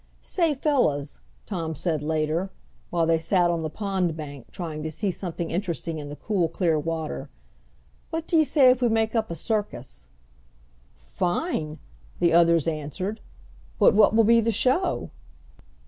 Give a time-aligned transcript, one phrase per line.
[0.23, 2.49] "Say, fellows," Tom said later,
[2.89, 6.49] while they sat on the pond bank trying to see something interesting in the cool,
[6.49, 7.29] clear water,
[8.09, 10.07] "what do you say if we make up a circus!"
[10.95, 11.77] "Fine,"
[12.19, 13.21] the others answered,
[13.77, 15.11] "but what will be the show?"